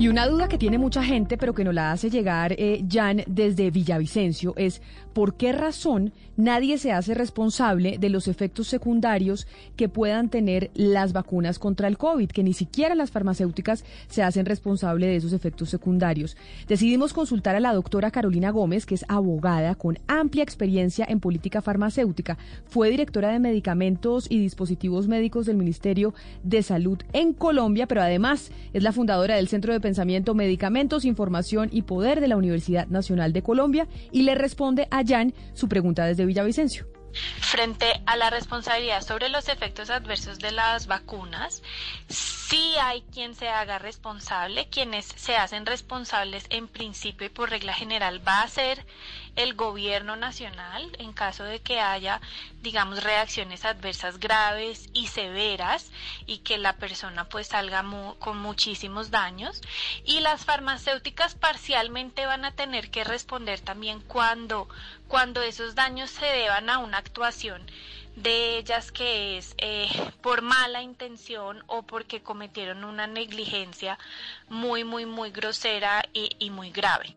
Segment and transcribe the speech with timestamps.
[0.00, 3.22] Y una duda que tiene mucha gente, pero que nos la hace llegar eh, Jan
[3.26, 4.80] desde Villavicencio, es
[5.12, 11.12] por qué razón nadie se hace responsable de los efectos secundarios que puedan tener las
[11.12, 15.68] vacunas contra el COVID, que ni siquiera las farmacéuticas se hacen responsable de esos efectos
[15.68, 16.34] secundarios.
[16.66, 21.60] Decidimos consultar a la doctora Carolina Gómez, que es abogada con amplia experiencia en política
[21.60, 22.38] farmacéutica.
[22.64, 28.50] Fue directora de medicamentos y dispositivos médicos del Ministerio de Salud en Colombia, pero además
[28.72, 33.32] es la fundadora del Centro de Pensamiento, Medicamentos, Información y Poder de la Universidad Nacional
[33.32, 36.86] de Colombia y le responde a Jan su pregunta desde Villavicencio.
[37.40, 41.64] Frente a la responsabilidad sobre los efectos adversos de las vacunas,
[42.06, 47.74] sí hay quien se haga responsable, quienes se hacen responsables en principio y por regla
[47.74, 48.86] general va a ser
[49.42, 52.20] el gobierno nacional en caso de que haya,
[52.62, 55.90] digamos, reacciones adversas graves y severas
[56.26, 57.84] y que la persona pues salga
[58.18, 59.60] con muchísimos daños
[60.04, 64.68] y las farmacéuticas parcialmente van a tener que responder también cuando
[65.08, 67.66] cuando esos daños se deban a una actuación
[68.16, 69.88] de ellas que es eh,
[70.20, 73.98] por mala intención o porque cometieron una negligencia
[74.48, 77.16] muy, muy, muy grosera y, muy grave.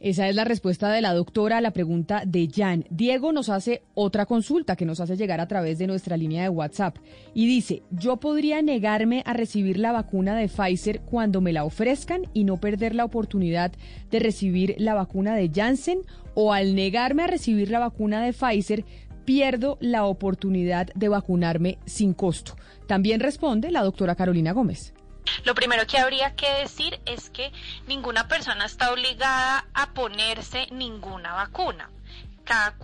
[0.00, 2.86] Esa es la respuesta de la doctora a la pregunta de Jan.
[2.88, 6.48] Diego nos hace otra consulta que nos hace llegar a través de nuestra línea de
[6.48, 6.96] WhatsApp
[7.34, 12.22] y dice, yo podría negarme a recibir la vacuna de Pfizer cuando me la ofrezcan
[12.32, 13.72] y no perder la oportunidad
[14.10, 15.98] de recibir la vacuna de Janssen
[16.32, 18.86] o al negarme a recibir la vacuna de Pfizer
[19.26, 22.56] pierdo la oportunidad de vacunarme sin costo.
[22.86, 24.94] También responde la doctora Carolina Gómez.
[25.44, 27.52] Lo primero que habría que decir es que
[27.86, 31.90] ninguna persona está obligada a ponerse ninguna vacuna.
[32.44, 32.74] Cada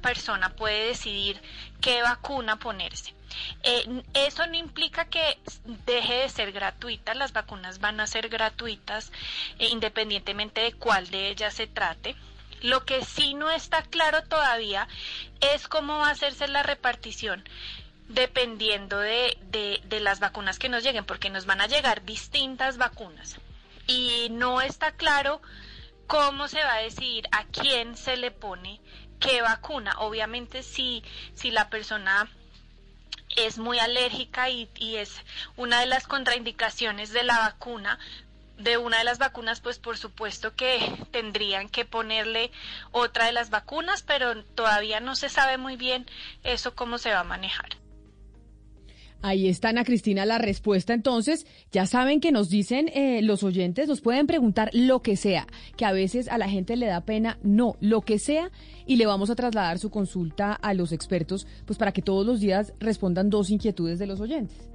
[0.00, 1.40] persona puede decidir
[1.80, 3.14] qué vacuna ponerse.
[3.62, 5.38] Eh, eso no implica que
[5.86, 9.12] deje de ser gratuita, las vacunas van a ser gratuitas
[9.58, 12.16] eh, independientemente de cuál de ellas se trate.
[12.62, 14.86] Lo que sí no está claro todavía
[15.40, 17.44] es cómo va a hacerse la repartición
[18.10, 23.36] dependiendo de, de, las vacunas que nos lleguen, porque nos van a llegar distintas vacunas.
[23.86, 25.40] Y no está claro
[26.06, 28.80] cómo se va a decidir a quién se le pone
[29.20, 29.94] qué vacuna.
[29.98, 31.04] Obviamente si,
[31.34, 32.28] si la persona
[33.36, 35.14] es muy alérgica y, y, es
[35.56, 37.98] una de las contraindicaciones de la vacuna,
[38.56, 40.80] de una de las vacunas, pues por supuesto que
[41.12, 42.50] tendrían que ponerle
[42.90, 46.10] otra de las vacunas, pero todavía no se sabe muy bien
[46.42, 47.79] eso cómo se va a manejar.
[49.22, 50.94] Ahí está, Ana Cristina, la respuesta.
[50.94, 55.46] Entonces, ya saben que nos dicen eh, los oyentes, nos pueden preguntar lo que sea,
[55.76, 58.50] que a veces a la gente le da pena, no, lo que sea,
[58.86, 62.40] y le vamos a trasladar su consulta a los expertos, pues para que todos los
[62.40, 64.70] días respondan dos inquietudes de los oyentes.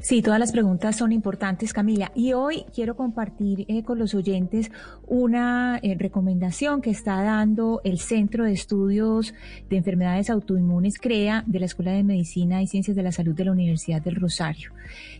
[0.00, 2.12] Sí, todas las preguntas son importantes, Camila.
[2.14, 4.70] Y hoy quiero compartir eh, con los oyentes
[5.08, 9.34] una eh, recomendación que está dando el Centro de Estudios
[9.68, 13.46] de Enfermedades Autoinmunes CREA de la Escuela de Medicina y Ciencias de la Salud de
[13.46, 14.70] la Universidad del Rosario.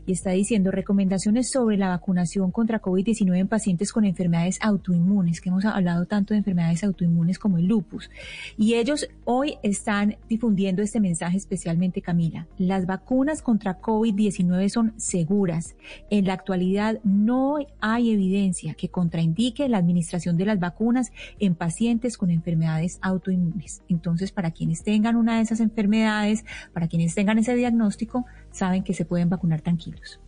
[0.07, 5.49] Y está diciendo recomendaciones sobre la vacunación contra COVID-19 en pacientes con enfermedades autoinmunes, que
[5.49, 8.11] hemos hablado tanto de enfermedades autoinmunes como el lupus.
[8.57, 12.47] Y ellos hoy están difundiendo este mensaje especialmente, Camila.
[12.59, 15.77] Las vacunas contra COVID-19 son seguras.
[16.11, 22.17] En la actualidad no hay evidencia que contraindique la administración de las vacunas en pacientes
[22.17, 23.83] con enfermedades autoinmunes.
[23.89, 28.95] Entonces, para quienes tengan una de esas enfermedades, para quienes tengan ese diagnóstico, saben que
[28.95, 30.21] se pueden vacunar tranquilos.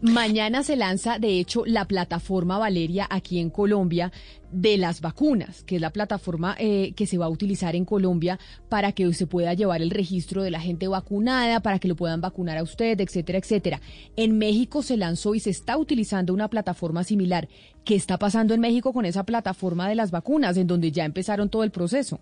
[0.00, 4.12] Mañana se lanza, de hecho, la plataforma Valeria aquí en Colombia
[4.52, 8.38] de las vacunas, que es la plataforma eh, que se va a utilizar en Colombia
[8.68, 12.20] para que se pueda llevar el registro de la gente vacunada, para que lo puedan
[12.20, 13.80] vacunar a usted, etcétera, etcétera.
[14.16, 17.48] En México se lanzó y se está utilizando una plataforma similar.
[17.84, 21.48] ¿Qué está pasando en México con esa plataforma de las vacunas, en donde ya empezaron
[21.48, 22.20] todo el proceso?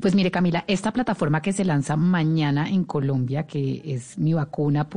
[0.00, 4.88] Pues mire, Camila, esta plataforma que se lanza mañana en Colombia, que es mi vacuna.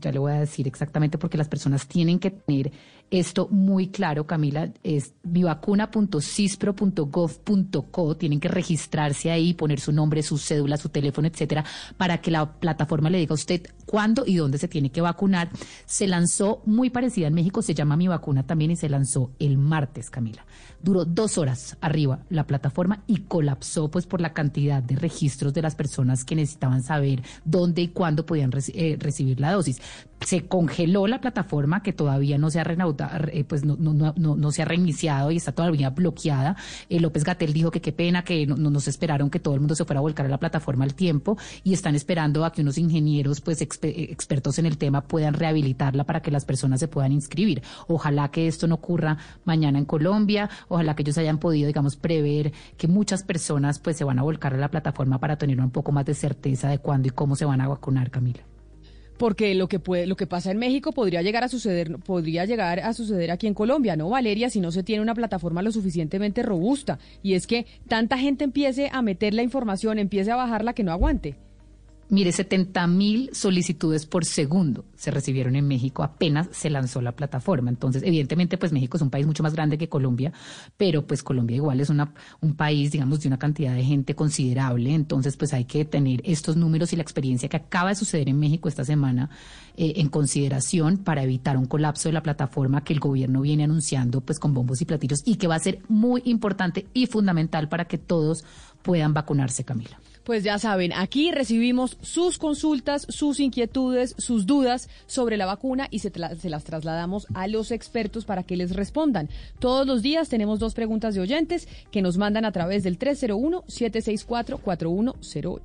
[0.00, 2.72] ya le voy a decir exactamente porque las personas tienen que tener
[3.12, 8.16] esto muy claro, Camila, es mivacuna.cispro.gov.co.
[8.16, 11.62] Tienen que registrarse ahí, poner su nombre, su cédula, su teléfono, etcétera,
[11.98, 15.50] para que la plataforma le diga a usted cuándo y dónde se tiene que vacunar.
[15.84, 19.58] Se lanzó muy parecida en México, se llama Mi Vacuna también y se lanzó el
[19.58, 20.46] martes, Camila.
[20.82, 25.60] Duró dos horas arriba la plataforma y colapsó pues por la cantidad de registros de
[25.60, 29.82] las personas que necesitaban saber dónde y cuándo podían eh, recibir la dosis
[30.24, 32.64] se congeló la plataforma que todavía no se ha
[33.32, 36.56] eh, pues no, se ha reiniciado y está todavía bloqueada.
[36.88, 39.74] Eh, López Gatel dijo que qué pena que no, nos esperaron que todo el mundo
[39.74, 42.78] se fuera a volcar a la plataforma al tiempo y están esperando a que unos
[42.78, 43.66] ingenieros pues eh,
[44.10, 47.62] expertos en el tema puedan rehabilitarla para que las personas se puedan inscribir.
[47.88, 52.52] Ojalá que esto no ocurra mañana en Colombia, ojalá que ellos hayan podido, digamos, prever
[52.76, 55.92] que muchas personas pues se van a volcar a la plataforma para tener un poco
[55.92, 58.51] más de certeza de cuándo y cómo se van a vacunar, Camila
[59.16, 62.80] porque lo que puede, lo que pasa en México podría llegar a suceder, podría llegar
[62.80, 64.50] a suceder aquí en Colombia, ¿no, Valeria?
[64.50, 66.98] Si no se tiene una plataforma lo suficientemente robusta.
[67.22, 70.92] Y es que tanta gente empiece a meter la información, empiece a bajarla que no
[70.92, 71.36] aguante.
[72.12, 77.70] Mire, 70 mil solicitudes por segundo se recibieron en México apenas se lanzó la plataforma.
[77.70, 80.30] Entonces, evidentemente, pues México es un país mucho más grande que Colombia,
[80.76, 82.12] pero pues Colombia igual es una,
[82.42, 84.92] un país, digamos, de una cantidad de gente considerable.
[84.92, 88.38] Entonces, pues hay que tener estos números y la experiencia que acaba de suceder en
[88.38, 89.30] México esta semana
[89.78, 94.20] eh, en consideración para evitar un colapso de la plataforma que el gobierno viene anunciando
[94.20, 97.86] pues con bombos y platillos y que va a ser muy importante y fundamental para
[97.86, 98.44] que todos
[98.82, 99.98] puedan vacunarse, Camila.
[100.24, 105.98] Pues ya saben, aquí recibimos sus consultas, sus inquietudes, sus dudas sobre la vacuna y
[105.98, 109.28] se, las trasladamos a los expertos para que les respondan.
[109.58, 115.60] Todos los días tenemos dos preguntas de oyentes que nos mandan a través del 301-764-4108.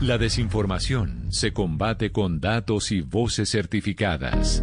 [0.00, 4.62] La desinformación se combate con datos y voces certificadas.